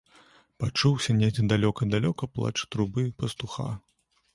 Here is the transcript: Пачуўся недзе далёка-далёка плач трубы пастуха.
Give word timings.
Пачуўся 0.63 1.15
недзе 1.19 1.47
далёка-далёка 1.53 2.23
плач 2.39 2.59
трубы 2.71 3.09
пастуха. 3.23 3.69